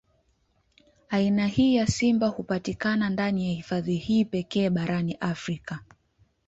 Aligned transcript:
Aina 1.09 1.47
hii 1.47 1.75
ya 1.75 1.87
simba 1.87 2.27
hupatikana 2.27 3.09
ndani 3.09 3.43
ya 3.45 3.49
hifadhi 3.53 3.95
hii 3.95 4.25
pekee 4.25 4.69
barani 4.69 5.13
Afrika. 5.19 5.79